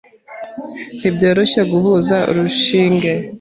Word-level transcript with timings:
Ntibyoroshye 0.99 1.61
guhuza 1.71 2.17
urushinge. 2.31 3.11